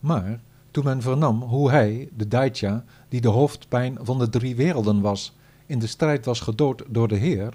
Maar 0.00 0.40
toen 0.70 0.84
men 0.84 1.02
vernam 1.02 1.42
hoe 1.42 1.70
hij, 1.70 2.08
de 2.16 2.28
Daitja, 2.28 2.84
die 3.08 3.20
de 3.20 3.28
hoofdpijn 3.28 3.98
van 4.00 4.18
de 4.18 4.28
drie 4.28 4.56
werelden 4.56 5.00
was, 5.00 5.36
in 5.66 5.78
de 5.78 5.86
strijd 5.86 6.24
was 6.24 6.40
gedood 6.40 6.84
door 6.88 7.08
de 7.08 7.16
Heer, 7.16 7.52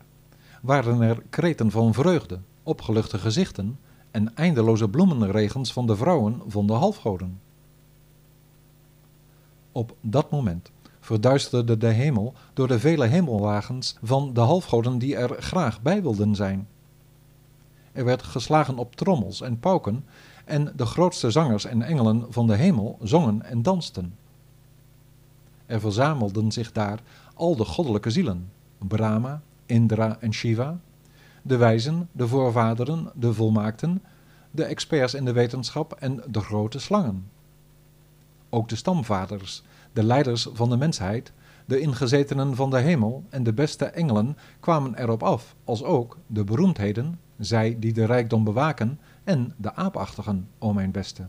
waren 0.61 1.01
er 1.01 1.23
kreten 1.29 1.71
van 1.71 1.93
vreugde, 1.93 2.39
opgeluchte 2.63 3.17
gezichten 3.17 3.79
en 4.11 4.35
eindeloze 4.35 4.89
bloemenregens 4.89 5.73
van 5.73 5.87
de 5.87 5.95
vrouwen 5.95 6.41
van 6.47 6.67
de 6.67 6.73
halfgoden. 6.73 7.42
Op 9.73 9.95
dat 10.01 10.31
moment 10.31 10.71
verduisterde 10.99 11.77
de 11.77 11.87
hemel 11.87 12.33
door 12.53 12.67
de 12.67 12.79
vele 12.79 13.05
hemelwagens 13.05 13.97
van 14.03 14.33
de 14.33 14.39
halfgoden 14.39 14.97
die 14.97 15.15
er 15.15 15.41
graag 15.41 15.81
bij 15.81 16.01
wilden 16.01 16.35
zijn. 16.35 16.67
Er 17.91 18.05
werd 18.05 18.23
geslagen 18.23 18.77
op 18.77 18.95
trommels 18.95 19.41
en 19.41 19.59
pauken 19.59 20.05
en 20.45 20.73
de 20.75 20.85
grootste 20.85 21.31
zangers 21.31 21.65
en 21.65 21.81
engelen 21.81 22.25
van 22.29 22.47
de 22.47 22.55
hemel 22.55 22.97
zongen 23.01 23.43
en 23.43 23.61
dansten. 23.61 24.15
Er 25.65 25.79
verzamelden 25.79 26.51
zich 26.51 26.71
daar 26.71 26.99
al 27.33 27.55
de 27.55 27.65
goddelijke 27.65 28.09
zielen, 28.09 28.51
Brahma, 28.77 29.41
Indra 29.65 30.17
en 30.19 30.33
Shiva, 30.33 30.79
de 31.41 31.57
wijzen, 31.57 32.09
de 32.11 32.27
voorvaderen, 32.27 33.11
de 33.15 33.33
volmaakten, 33.33 34.03
de 34.51 34.63
experts 34.63 35.13
in 35.13 35.25
de 35.25 35.31
wetenschap 35.31 35.93
en 35.93 36.23
de 36.27 36.39
grote 36.39 36.79
slangen. 36.79 37.29
Ook 38.53 38.69
de 38.69 38.75
stamvaders, 38.75 39.63
de 39.93 40.03
leiders 40.03 40.47
van 40.53 40.69
de 40.69 40.77
mensheid, 40.77 41.31
de 41.65 41.79
ingezetenen 41.79 42.55
van 42.55 42.69
de 42.69 42.79
hemel 42.79 43.23
en 43.29 43.43
de 43.43 43.53
beste 43.53 43.85
engelen 43.85 44.37
kwamen 44.59 44.95
erop 44.95 45.23
af, 45.23 45.55
als 45.63 45.83
ook 45.83 46.17
de 46.27 46.43
beroemdheden, 46.43 47.19
zij 47.37 47.79
die 47.79 47.93
de 47.93 48.05
rijkdom 48.05 48.43
bewaken, 48.43 48.99
en 49.23 49.53
de 49.57 49.75
aapachtigen, 49.75 50.47
o 50.59 50.73
mijn 50.73 50.91
beste. 50.91 51.27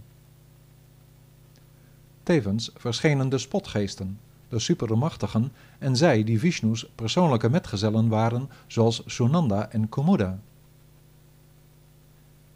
Tevens 2.22 2.70
verschenen 2.76 3.28
de 3.28 3.38
spotgeesten, 3.38 4.18
de 4.48 4.58
supermachtigen 4.58 5.52
en 5.78 5.96
zij 5.96 6.24
die 6.24 6.38
Vishnu's 6.38 6.86
persoonlijke 6.94 7.50
metgezellen 7.50 8.08
waren, 8.08 8.48
zoals 8.66 9.02
Sunanda 9.06 9.70
en 9.70 9.88
Kumuda. 9.88 10.38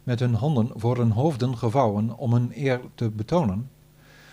Met 0.03 0.19
hun 0.19 0.33
handen 0.33 0.71
voor 0.75 0.97
hun 0.97 1.11
hoofden 1.11 1.57
gevouwen 1.57 2.17
om 2.17 2.33
hun 2.33 2.51
eer 2.55 2.81
te 2.95 3.09
betonen, 3.09 3.69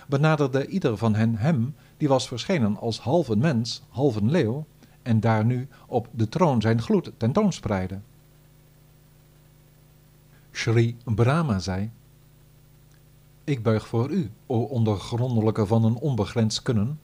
benaderde 0.06 0.66
ieder 0.66 0.96
van 0.96 1.14
hen 1.14 1.36
hem, 1.36 1.74
die 1.96 2.08
was 2.08 2.28
verschenen 2.28 2.76
als 2.76 3.00
half 3.00 3.28
een 3.28 3.38
mens, 3.38 3.82
half 3.88 4.16
een 4.16 4.30
leeuw, 4.30 4.66
en 5.02 5.20
daar 5.20 5.44
nu 5.44 5.68
op 5.86 6.08
de 6.10 6.28
troon 6.28 6.60
zijn 6.60 6.82
gloed 6.82 7.12
tentoonspreidde. 7.16 8.00
Sri 10.50 10.96
Brahma 11.04 11.58
zei, 11.58 11.90
Ik 13.44 13.62
buig 13.62 13.86
voor 13.86 14.10
u, 14.10 14.30
o 14.46 14.60
ondergrondelijke 14.60 15.66
van 15.66 15.84
een 15.84 15.96
onbegrensd 15.96 16.62
kunnen. 16.62 17.00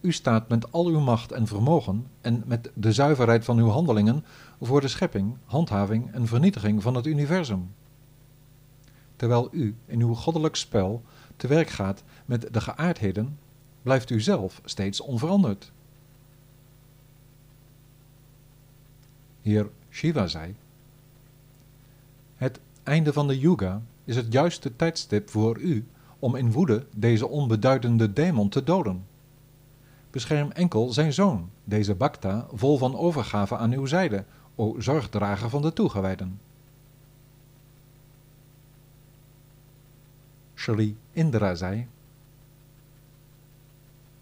U 0.00 0.12
staat 0.12 0.48
met 0.48 0.72
al 0.72 0.86
uw 0.86 1.00
macht 1.00 1.32
en 1.32 1.46
vermogen 1.46 2.06
en 2.20 2.42
met 2.46 2.70
de 2.74 2.92
zuiverheid 2.92 3.44
van 3.44 3.58
uw 3.58 3.68
handelingen 3.68 4.24
voor 4.60 4.80
de 4.80 4.88
schepping, 4.88 5.36
handhaving 5.44 6.12
en 6.12 6.26
vernietiging 6.26 6.82
van 6.82 6.94
het 6.94 7.06
universum. 7.06 7.70
Terwijl 9.16 9.48
u 9.52 9.76
in 9.86 10.00
uw 10.00 10.14
goddelijk 10.14 10.56
spel 10.56 11.02
te 11.36 11.46
werk 11.46 11.68
gaat 11.68 12.02
met 12.28 12.52
de 12.52 12.60
geaardheden, 12.60 13.38
blijft 13.82 14.10
u 14.10 14.20
zelf 14.20 14.60
steeds 14.64 15.00
onveranderd. 15.00 15.72
Heer 19.42 19.68
Shiva 19.90 20.26
zei: 20.26 20.54
Het 22.34 22.60
einde 22.82 23.12
van 23.12 23.28
de 23.28 23.38
yuga 23.38 23.82
is 24.04 24.16
het 24.16 24.32
juiste 24.32 24.76
tijdstip 24.76 25.30
voor 25.30 25.58
u 25.58 25.86
om 26.18 26.34
in 26.34 26.52
woede 26.52 26.86
deze 26.96 27.28
onbeduidende 27.28 28.12
demon 28.12 28.48
te 28.48 28.64
doden. 28.64 29.06
Bescherm 30.10 30.50
enkel 30.50 30.92
zijn 30.92 31.12
zoon, 31.12 31.50
deze 31.64 31.94
Bhakta, 31.94 32.46
vol 32.52 32.78
van 32.78 32.96
overgave 32.96 33.56
aan 33.56 33.72
uw 33.72 33.86
zijde, 33.86 34.24
o 34.54 34.80
zorgdrager 34.80 35.50
van 35.50 35.62
de 35.62 35.72
toegewijden. 35.72 36.40
Shri 40.54 40.96
Indra 41.12 41.54
zei: 41.54 41.86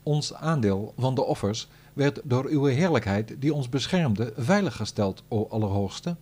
Ons 0.06 0.34
aandeel 0.34 0.92
van 0.96 1.14
de 1.14 1.24
offers 1.24 1.68
werd 1.92 2.20
door 2.24 2.46
uw 2.46 2.64
heerlijkheid, 2.64 3.34
die 3.38 3.54
ons 3.54 3.68
beschermde, 3.68 4.32
veiliggesteld, 4.36 5.22
o 5.28 5.46
Allerhoogste. 5.50 6.16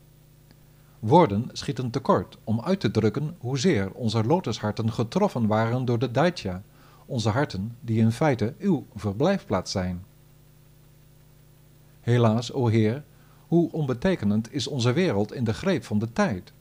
Woorden 0.99 1.49
schieten 1.53 1.91
tekort 1.91 2.39
om 2.45 2.61
uit 2.61 2.81
te 2.81 2.91
drukken 2.91 3.37
hoezeer 3.39 3.93
onze 3.93 4.25
lotusharten 4.25 4.93
getroffen 4.93 5.47
waren 5.47 5.85
door 5.85 5.99
de 5.99 6.11
Daitya, 6.11 6.63
onze 7.07 7.29
harten 7.29 7.77
die 7.81 7.99
in 7.99 8.13
feite 8.13 8.55
uw 8.59 8.87
verblijfplaats 8.95 9.73
zijn. 9.73 10.05
Helaas, 12.01 12.53
o 12.53 12.67
Heer, 12.67 13.05
hoe 13.47 13.73
onbetekenend 13.73 14.53
is 14.53 14.67
onze 14.67 14.93
wereld 14.93 15.33
in 15.33 15.45
de 15.45 15.55
greep 15.55 15.85
van 15.85 15.99
de 15.99 16.13
tijd. 16.13 16.53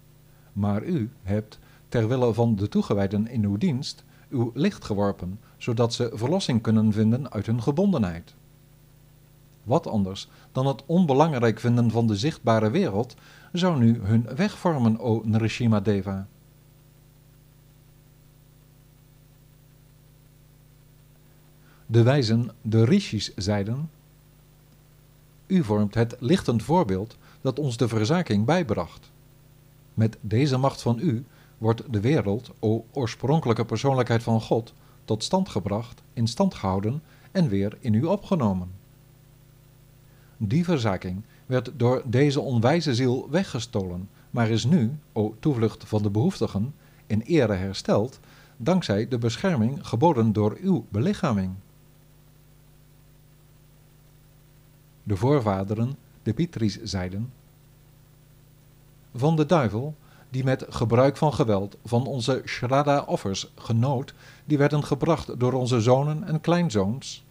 Maar 0.53 0.83
u 0.83 1.09
hebt, 1.21 1.59
ter 1.89 2.07
wille 2.07 2.33
van 2.33 2.55
de 2.55 2.69
toegewijden 2.69 3.27
in 3.27 3.43
uw 3.43 3.57
dienst, 3.57 4.03
uw 4.29 4.51
licht 4.53 4.85
geworpen, 4.85 5.39
zodat 5.63 5.93
ze 5.93 6.12
verlossing 6.13 6.62
kunnen 6.62 6.93
vinden 6.93 7.32
uit 7.32 7.46
hun 7.46 7.62
gebondenheid. 7.62 8.34
Wat 9.63 9.88
anders 9.88 10.27
dan 10.51 10.65
het 10.65 10.84
onbelangrijk 10.86 11.60
vinden 11.60 11.91
van 11.91 12.08
de 12.08 12.15
zichtbare 12.15 12.70
wereld 12.70 13.15
zou 13.51 13.79
nu 13.79 14.00
hun 14.01 14.27
weg 14.36 14.58
vormen, 14.58 15.00
o 15.00 15.22
Nrishima 15.25 15.79
Deva. 15.79 16.27
De 21.86 22.03
wijzen, 22.03 22.51
de 22.62 22.86
rishis, 22.86 23.34
zeiden: 23.36 23.89
U 25.48 25.63
vormt 25.63 25.93
het 25.93 26.15
lichtend 26.20 26.63
voorbeeld 26.63 27.17
dat 27.41 27.60
ons 27.60 27.77
de 27.77 27.88
verzaking 27.88 28.46
bijbracht. 28.46 29.12
Met 29.93 30.17
deze 30.22 30.58
macht 30.58 30.82
van 30.82 31.00
u 31.00 31.25
wordt 31.58 31.93
de 31.93 32.00
wereld, 32.00 32.51
o 32.60 32.86
oorspronkelijke 32.91 33.65
persoonlijkheid 33.65 34.24
van 34.24 34.41
God, 34.41 34.74
tot 35.05 35.24
stand 35.24 35.50
gebracht, 35.50 36.01
in 36.13 36.27
stand 36.27 36.53
gehouden 36.53 37.01
en 37.31 37.48
weer 37.48 37.77
in 37.79 37.93
u 37.93 38.03
opgenomen. 38.03 38.72
Die 40.38 40.63
verzaking 40.63 41.24
werd 41.45 41.72
door 41.75 42.01
deze 42.05 42.39
onwijze 42.39 42.95
ziel 42.95 43.27
weggestolen, 43.29 44.10
maar 44.31 44.50
is 44.50 44.65
nu, 44.65 44.98
o 45.12 45.36
toevlucht 45.39 45.83
van 45.83 46.03
de 46.03 46.10
behoeftigen, 46.10 46.74
in 47.07 47.22
ere 47.22 47.53
hersteld, 47.53 48.19
dankzij 48.57 49.07
de 49.07 49.17
bescherming 49.17 49.88
geboden 49.88 50.33
door 50.33 50.57
uw 50.62 50.86
belichaming. 50.89 51.53
De 55.03 55.15
voorvaderen, 55.15 55.95
de 56.24 56.33
Pitris, 56.33 56.81
zeiden: 56.83 57.31
van 59.15 59.36
de 59.36 59.45
duivel, 59.45 59.95
die 60.33 60.43
met 60.43 60.65
gebruik 60.69 61.17
van 61.17 61.33
geweld 61.33 61.77
van 61.85 62.05
onze 62.05 62.41
Shraddha-offers 62.45 63.51
genoot, 63.55 64.13
die 64.45 64.57
werden 64.57 64.83
gebracht 64.83 65.39
door 65.39 65.53
onze 65.53 65.81
zonen 65.81 66.23
en 66.23 66.41
kleinzoons, 66.41 67.25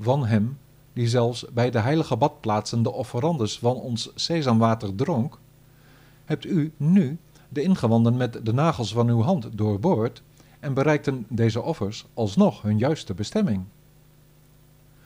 van 0.00 0.26
hem, 0.26 0.58
die 0.92 1.08
zelfs 1.08 1.44
bij 1.52 1.70
de 1.70 1.78
heilige 1.78 2.16
badplaatsen 2.16 2.82
de 2.82 2.92
offerandes 2.92 3.58
van 3.58 3.74
ons 3.74 4.10
sesamwater 4.14 4.94
dronk, 4.94 5.38
hebt 6.24 6.44
u 6.44 6.72
nu 6.76 7.18
de 7.48 7.62
ingewanden 7.62 8.16
met 8.16 8.40
de 8.42 8.52
nagels 8.52 8.92
van 8.92 9.08
uw 9.08 9.22
hand 9.22 9.48
doorboord 9.52 10.22
en 10.60 10.74
bereikten 10.74 11.26
deze 11.28 11.62
offers 11.62 12.06
alsnog 12.14 12.62
hun 12.62 12.78
juiste 12.78 13.14
bestemming. 13.14 13.64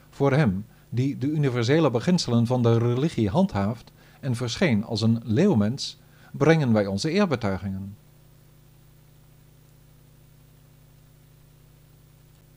Voor 0.09 0.31
hem, 0.31 0.65
die 0.89 1.17
de 1.17 1.27
universele 1.27 1.91
beginselen 1.91 2.47
van 2.47 2.63
de 2.63 2.77
religie 2.77 3.29
handhaaft 3.29 3.91
en 4.19 4.35
verscheen 4.35 4.85
als 4.85 5.01
een 5.01 5.21
leeuwmens, 5.23 6.01
brengen 6.37 6.73
wij 6.73 6.85
onze 6.85 7.09
eerbetuigingen. 7.09 7.97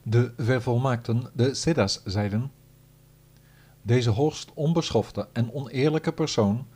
De 0.03 0.33
vervolmaakten, 0.37 1.31
de 1.33 1.55
Siddhas, 1.55 2.03
zeiden: 2.05 2.51
Deze 3.83 4.11
hoogst 4.11 4.51
onbeschofte 4.55 5.29
en 5.33 5.53
oneerlijke 5.53 6.13
persoon, 6.13 6.67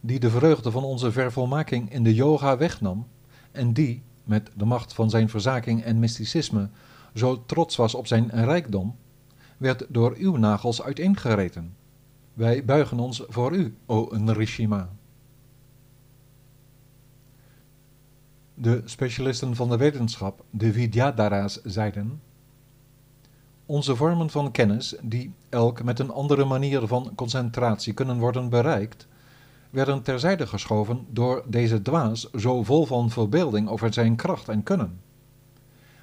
die 0.00 0.20
de 0.20 0.30
vreugde 0.30 0.70
van 0.70 0.84
onze 0.84 1.12
vervolmaking 1.12 1.92
in 1.92 2.02
de 2.02 2.14
yoga 2.14 2.56
wegnam, 2.56 3.06
en 3.52 3.72
die, 3.72 4.02
met 4.24 4.50
de 4.54 4.64
macht 4.64 4.92
van 4.92 5.10
zijn 5.10 5.28
verzaking 5.28 5.82
en 5.82 5.98
mysticisme, 5.98 6.68
zo 7.14 7.42
trots 7.46 7.76
was 7.76 7.94
op 7.94 8.06
zijn 8.06 8.30
rijkdom, 8.30 8.96
werd 9.56 9.86
door 9.88 10.14
uw 10.18 10.36
nagels 10.36 10.82
uiteengereten. 10.82 11.76
Wij 12.34 12.64
buigen 12.64 12.98
ons 12.98 13.22
voor 13.28 13.52
u, 13.56 13.76
o 13.86 14.08
Nrishima. 14.16 14.90
De 18.60 18.82
specialisten 18.84 19.56
van 19.56 19.68
de 19.68 19.76
wetenschap, 19.76 20.44
de 20.50 20.72
Vidyadhara's, 20.72 21.60
zeiden: 21.62 22.20
Onze 23.66 23.96
vormen 23.96 24.30
van 24.30 24.50
kennis, 24.50 24.96
die 25.02 25.32
elk 25.48 25.82
met 25.82 25.98
een 25.98 26.10
andere 26.10 26.44
manier 26.44 26.86
van 26.86 27.12
concentratie 27.14 27.92
kunnen 27.92 28.18
worden 28.18 28.48
bereikt, 28.48 29.06
werden 29.70 30.02
terzijde 30.02 30.46
geschoven 30.46 31.06
door 31.10 31.44
deze 31.46 31.82
dwaas 31.82 32.30
zo 32.30 32.62
vol 32.62 32.86
van 32.86 33.10
verbeelding 33.10 33.68
over 33.68 33.92
zijn 33.92 34.16
kracht 34.16 34.48
en 34.48 34.62
kunnen. 34.62 35.00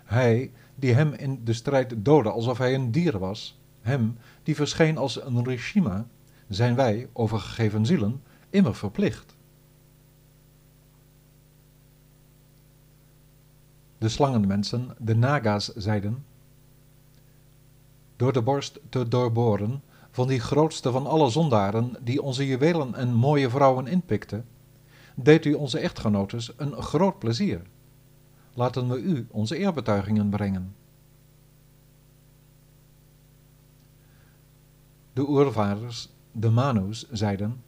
Hij, 0.03 0.51
die 0.75 0.93
hem 0.93 1.13
in 1.13 1.41
de 1.43 1.53
strijd 1.53 1.93
doodde 1.97 2.29
alsof 2.29 2.57
hij 2.57 2.73
een 2.73 2.91
dier 2.91 3.19
was, 3.19 3.59
hem, 3.81 4.17
die 4.43 4.55
verscheen 4.55 4.97
als 4.97 5.25
een 5.25 5.43
Rishima, 5.43 6.07
zijn 6.47 6.75
wij, 6.75 7.07
overgegeven 7.13 7.85
zielen, 7.85 8.21
immer 8.49 8.75
verplicht. 8.75 9.34
De 13.97 14.09
slangenmensen, 14.09 14.95
de 14.99 15.15
Naga's, 15.15 15.73
zeiden: 15.75 16.25
Door 18.15 18.33
de 18.33 18.41
borst 18.41 18.79
te 18.89 19.07
doorboren 19.07 19.81
van 20.11 20.27
die 20.27 20.39
grootste 20.39 20.91
van 20.91 21.07
alle 21.07 21.29
zondaren 21.29 21.95
die 22.01 22.21
onze 22.21 22.47
juwelen 22.47 22.95
en 22.95 23.13
mooie 23.13 23.49
vrouwen 23.49 23.87
inpikte, 23.87 24.43
deed 25.15 25.45
u 25.45 25.53
onze 25.53 25.79
echtgenotes 25.79 26.51
een 26.57 26.81
groot 26.81 27.19
plezier. 27.19 27.61
Laten 28.53 28.89
we 28.89 28.99
u 28.99 29.27
onze 29.31 29.57
eerbetuigingen 29.57 30.29
brengen. 30.29 30.75
De 35.13 35.29
oervaders, 35.29 36.09
de 36.31 36.49
Manus, 36.49 37.09
zeiden: 37.11 37.63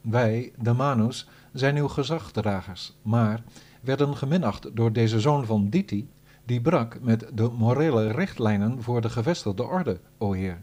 Wij, 0.00 0.52
de 0.58 0.72
Manus, 0.72 1.28
zijn 1.52 1.76
uw 1.76 1.88
gezagdragers, 1.88 2.96
maar 3.02 3.42
werden 3.80 4.16
geminacht 4.16 4.76
door 4.76 4.92
deze 4.92 5.20
zoon 5.20 5.46
van 5.46 5.68
Diti, 5.68 6.08
die 6.44 6.60
brak 6.60 7.00
met 7.00 7.30
de 7.34 7.48
morele 7.48 8.10
richtlijnen 8.10 8.82
voor 8.82 9.00
de 9.00 9.10
gevestigde 9.10 9.64
orde, 9.64 10.00
o 10.18 10.32
Heer. 10.32 10.62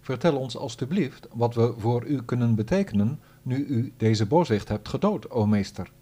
Vertel 0.00 0.36
ons 0.36 0.56
alstublieft 0.56 1.28
wat 1.32 1.54
we 1.54 1.74
voor 1.78 2.06
u 2.06 2.22
kunnen 2.22 2.54
betekenen 2.54 3.20
nu 3.42 3.66
u 3.66 3.92
deze 3.96 4.26
booswicht 4.26 4.68
hebt 4.68 4.88
gedood, 4.88 5.30
o 5.30 5.46
meester. 5.46 5.92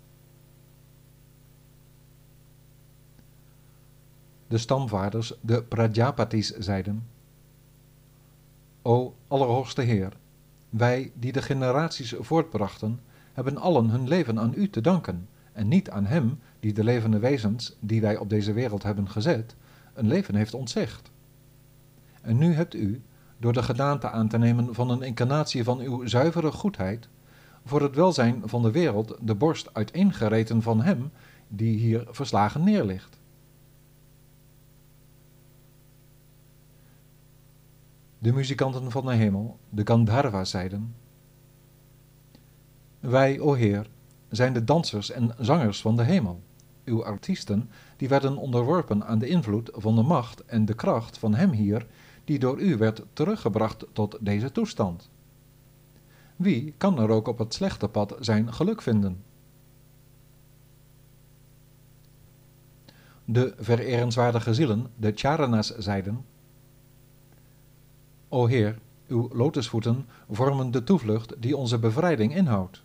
De 4.47 4.59
stamvaders, 4.59 5.33
de 5.41 5.63
Prajapatis, 5.63 6.51
zeiden: 6.51 7.07
O 8.83 9.15
Allerhoogste 9.29 9.83
Heer, 9.83 10.13
wij 10.71 11.13
die 11.15 11.33
de 11.33 11.43
generaties 11.43 12.15
voortbrachten, 12.19 13.01
hebben 13.33 13.57
allen 13.57 13.91
hun 13.91 14.09
leven 14.09 14.39
aan 14.39 14.53
u 14.57 14.71
te 14.71 14.81
danken, 14.81 15.29
en 15.53 15.69
niet 15.69 15.91
aan 15.91 16.07
hem 16.07 16.39
die 16.61 16.73
de 16.73 16.85
levende 16.85 17.19
wezens, 17.19 17.77
die 17.81 18.01
wij 18.01 18.17
op 18.17 18.31
deze 18.31 18.53
wereld 18.53 18.83
hebben 18.83 19.09
gezet, 19.09 19.57
een 19.95 20.07
leven 20.07 20.35
heeft 20.35 20.55
ontzegd. 20.55 21.11
En 22.23 22.39
nu 22.39 22.53
hebt 22.53 22.75
u, 22.75 23.03
door 23.39 23.53
de 23.53 23.63
gedaante 23.63 24.11
aan 24.11 24.29
te 24.29 24.39
nemen 24.39 24.75
van 24.75 24.91
een 24.91 25.03
incarnatie 25.03 25.65
van 25.65 25.79
uw 25.79 26.07
zuivere 26.07 26.53
goedheid, 26.53 27.09
voor 27.65 27.83
het 27.83 27.95
welzijn 27.95 28.43
van 28.45 28.63
de 28.63 28.71
wereld 28.71 29.17
de 29.21 29.35
borst 29.35 29.75
uiteengereten 29.75 30.63
van 30.63 30.83
hem 30.83 31.11
die 31.49 31.79
hier 31.79 32.07
verslagen 32.11 32.65
neerligt. 32.65 33.19
De 38.19 38.33
muzikanten 38.33 38.91
van 38.91 39.07
de 39.07 39.15
hemel, 39.15 39.59
de 39.69 39.83
Gandharva, 39.85 40.45
zeiden: 40.45 40.95
Wij, 43.01 43.41
o 43.41 43.53
Heer, 43.53 43.91
zijn 44.31 44.53
de 44.53 44.65
dansers 44.65 45.11
en 45.11 45.35
zangers 45.39 45.81
van 45.81 45.97
de 45.97 46.03
hemel. 46.03 46.41
Uw 46.85 47.05
artiesten, 47.05 47.71
die 47.97 48.09
werden 48.09 48.37
onderworpen 48.37 49.07
aan 49.07 49.19
de 49.19 49.29
invloed 49.29 49.71
van 49.75 49.95
de 49.95 50.03
macht 50.03 50.45
en 50.45 50.65
de 50.65 50.75
kracht 50.75 51.19
van 51.19 51.35
hem 51.35 51.51
hier, 51.51 51.87
die 52.25 52.39
door 52.39 52.61
u 52.61 52.77
werd 52.77 53.03
teruggebracht 53.13 53.87
tot 53.93 54.19
deze 54.21 54.53
toestand. 54.53 55.11
Wie 56.37 56.75
kan 56.77 56.99
er 56.99 57.09
ook 57.09 57.29
op 57.29 57.39
het 57.39 57.55
slechte 57.55 57.89
pad 57.89 58.17
zijn 58.21 58.53
geluk 58.53 58.83
vinden? 58.83 59.23
De 63.25 63.55
vererenswaardige 63.59 64.55
zielen, 64.55 64.87
de 64.97 65.13
charana's, 65.15 65.77
zeiden: 65.77 66.25
O 68.29 68.47
Heer, 68.47 68.79
uw 69.09 69.29
lotusvoeten 69.33 70.09
vormen 70.31 70.71
de 70.71 70.85
toevlucht 70.85 71.43
die 71.43 71.57
onze 71.57 71.79
bevrijding 71.79 72.35
inhoudt. 72.35 72.83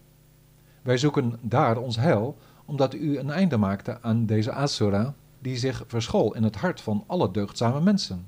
Wij 0.85 0.97
zoeken 0.97 1.39
daar 1.41 1.77
ons 1.77 1.95
heil, 1.95 2.37
omdat 2.65 2.93
u 2.93 3.17
een 3.17 3.29
einde 3.29 3.57
maakte 3.57 4.01
aan 4.01 4.25
deze 4.25 4.51
asura, 4.51 5.15
die 5.39 5.57
zich 5.57 5.83
verschool 5.87 6.35
in 6.35 6.43
het 6.43 6.55
hart 6.55 6.81
van 6.81 7.03
alle 7.07 7.31
deugdzame 7.31 7.81
mensen. 7.81 8.25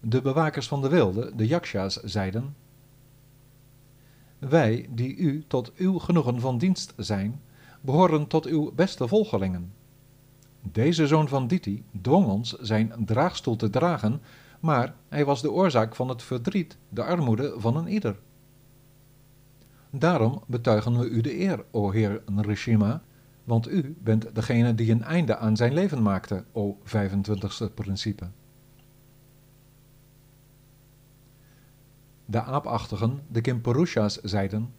De 0.00 0.22
bewakers 0.22 0.68
van 0.68 0.82
de 0.82 0.88
wilde, 0.88 1.32
de 1.34 1.46
yakshas, 1.46 1.94
zeiden: 1.94 2.56
Wij, 4.38 4.88
die 4.90 5.16
u 5.16 5.44
tot 5.46 5.72
uw 5.74 5.98
genoegen 5.98 6.40
van 6.40 6.58
dienst 6.58 6.92
zijn, 6.96 7.40
behoren 7.80 8.26
tot 8.26 8.46
uw 8.46 8.72
beste 8.74 9.08
volgelingen. 9.08 9.72
Deze 10.62 11.06
zoon 11.06 11.28
van 11.28 11.46
Diti 11.46 11.84
dwong 12.00 12.26
ons 12.26 12.52
zijn 12.52 12.92
draagstoel 12.98 13.56
te 13.56 13.70
dragen, 13.70 14.20
maar 14.60 14.94
hij 15.08 15.24
was 15.24 15.42
de 15.42 15.52
oorzaak 15.52 15.94
van 15.94 16.08
het 16.08 16.22
verdriet, 16.22 16.76
de 16.88 17.02
armoede 17.02 17.54
van 17.56 17.76
een 17.76 17.88
ieder. 17.88 18.16
Daarom 19.90 20.42
betuigen 20.46 20.98
we 20.98 21.08
u 21.08 21.20
de 21.20 21.40
eer, 21.40 21.64
o 21.70 21.90
Heer 21.90 22.22
Nrishima, 22.26 23.02
want 23.44 23.70
u 23.70 23.96
bent 24.02 24.34
degene 24.34 24.74
die 24.74 24.90
een 24.90 25.02
einde 25.02 25.36
aan 25.36 25.56
zijn 25.56 25.74
leven 25.74 26.02
maakte, 26.02 26.44
o 26.52 26.78
25ste 26.84 27.74
principe. 27.74 28.28
De 32.24 32.42
aapachtigen, 32.42 33.20
de 33.28 33.40
Kimpurushas, 33.40 34.20
zeiden: 34.20 34.72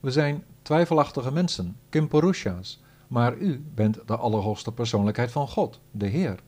We 0.00 0.10
zijn 0.10 0.44
twijfelachtige 0.62 1.32
mensen, 1.32 1.76
Kimpurushas, 1.88 2.82
maar 3.08 3.36
u 3.36 3.64
bent 3.74 3.98
de 4.06 4.16
allerhoogste 4.16 4.72
persoonlijkheid 4.72 5.32
van 5.32 5.48
God, 5.48 5.80
de 5.90 6.06
Heer. 6.06 6.42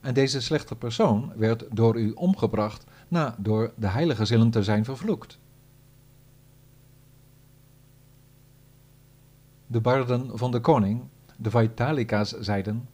En 0.00 0.14
deze 0.14 0.40
slechte 0.40 0.76
persoon 0.76 1.32
werd 1.36 1.64
door 1.72 1.96
u 1.96 2.10
omgebracht 2.10 2.84
na 3.08 3.36
door 3.38 3.72
de 3.76 3.88
heilige 3.88 4.24
zielen 4.24 4.50
te 4.50 4.62
zijn 4.62 4.84
vervloekt. 4.84 5.38
De 9.66 9.80
barden 9.80 10.38
van 10.38 10.50
de 10.50 10.60
koning, 10.60 11.02
de 11.36 11.50
Vaitalikas, 11.50 12.30
zeiden: 12.30 12.88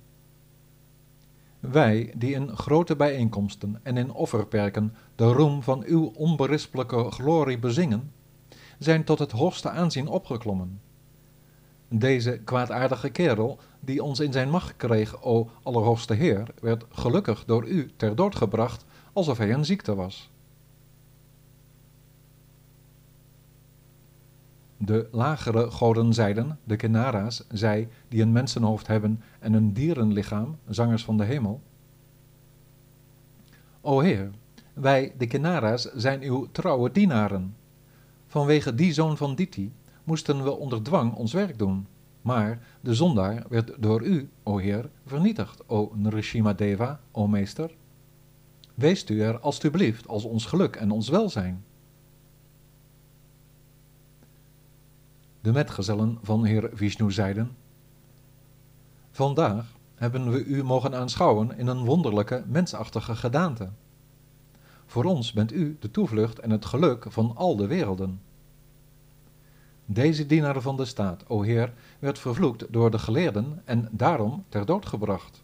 Wij 1.60 2.12
die 2.16 2.34
in 2.34 2.56
grote 2.56 2.96
bijeenkomsten 2.96 3.80
en 3.82 3.96
in 3.96 4.12
offerperken 4.12 4.94
de 5.14 5.24
roem 5.24 5.62
van 5.62 5.82
uw 5.86 6.12
onberispelijke 6.14 7.10
glorie 7.10 7.58
bezingen, 7.58 8.12
zijn 8.78 9.04
tot 9.04 9.18
het 9.18 9.32
hoogste 9.32 9.70
aanzien 9.70 10.08
opgeklommen. 10.08 10.80
Deze 11.88 12.40
kwaadaardige 12.44 13.10
kerel, 13.10 13.58
die 13.80 14.02
ons 14.02 14.20
in 14.20 14.32
zijn 14.32 14.50
macht 14.50 14.76
kreeg, 14.76 15.22
o 15.22 15.50
Allerhoogste 15.62 16.14
Heer, 16.14 16.54
werd 16.60 16.84
gelukkig 16.90 17.44
door 17.44 17.66
u 17.66 17.90
ter 17.96 18.16
dood 18.16 18.36
gebracht, 18.36 18.84
alsof 19.12 19.38
hij 19.38 19.52
een 19.52 19.64
ziekte 19.64 19.94
was. 19.94 20.31
De 24.84 25.08
lagere 25.10 25.70
goden 25.70 26.14
zeiden, 26.14 26.58
de 26.64 26.76
Kenara's, 26.76 27.44
zij 27.48 27.88
die 28.08 28.22
een 28.22 28.32
mensenhoofd 28.32 28.86
hebben 28.86 29.22
en 29.38 29.52
een 29.52 29.72
dierenlichaam, 29.72 30.58
zangers 30.68 31.04
van 31.04 31.16
de 31.16 31.24
hemel. 31.24 31.62
O 33.80 34.00
Heer, 34.00 34.30
wij, 34.72 35.14
de 35.18 35.26
Kenara's, 35.26 35.92
zijn 35.94 36.22
uw 36.22 36.48
trouwe 36.52 36.92
dienaren. 36.92 37.56
Vanwege 38.26 38.74
die 38.74 38.92
zoon 38.92 39.16
van 39.16 39.34
Diti 39.34 39.72
moesten 40.04 40.44
we 40.44 40.50
onder 40.56 40.82
dwang 40.82 41.14
ons 41.14 41.32
werk 41.32 41.58
doen. 41.58 41.86
Maar 42.22 42.62
de 42.80 42.94
zondaar 42.94 43.44
werd 43.48 43.72
door 43.78 44.02
u, 44.02 44.30
o 44.42 44.58
Heer, 44.58 44.90
vernietigd, 45.06 45.68
o 45.68 45.92
Nrishima 45.94 46.52
Deva, 46.52 47.00
o 47.10 47.26
meester. 47.26 47.70
Weest 48.74 49.08
u 49.08 49.20
er 49.20 49.38
alstublieft 49.38 50.08
als 50.08 50.24
ons 50.24 50.46
geluk 50.46 50.76
en 50.76 50.90
ons 50.90 51.08
welzijn. 51.08 51.64
De 55.42 55.52
metgezellen 55.52 56.18
van 56.22 56.44
Heer 56.44 56.70
Vishnu 56.72 57.12
zeiden: 57.12 57.56
Vandaag 59.10 59.76
hebben 59.94 60.30
we 60.30 60.44
u 60.44 60.64
mogen 60.64 60.94
aanschouwen 60.94 61.58
in 61.58 61.66
een 61.66 61.84
wonderlijke, 61.84 62.44
mensachtige 62.46 63.14
gedaante. 63.14 63.68
Voor 64.86 65.04
ons 65.04 65.32
bent 65.32 65.52
u 65.52 65.76
de 65.80 65.90
toevlucht 65.90 66.38
en 66.38 66.50
het 66.50 66.64
geluk 66.64 67.06
van 67.08 67.36
al 67.36 67.56
de 67.56 67.66
werelden. 67.66 68.20
Deze 69.84 70.26
dienaar 70.26 70.60
van 70.60 70.76
de 70.76 70.84
staat, 70.84 71.24
o 71.28 71.42
Heer, 71.42 71.72
werd 71.98 72.18
vervloekt 72.18 72.72
door 72.72 72.90
de 72.90 72.98
geleerden 72.98 73.62
en 73.64 73.88
daarom 73.90 74.44
ter 74.48 74.66
dood 74.66 74.86
gebracht. 74.86 75.42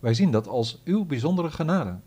Wij 0.00 0.14
zien 0.14 0.30
dat 0.30 0.48
als 0.48 0.80
uw 0.84 1.04
bijzondere 1.04 1.50
genade. 1.50 1.98